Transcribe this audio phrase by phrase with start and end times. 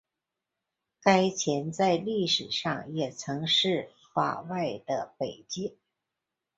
[0.99, 5.75] 该线在历史上也曾是法外的北界。